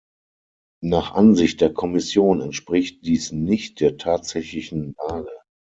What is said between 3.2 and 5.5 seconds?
nicht der tatsächlichen Lage.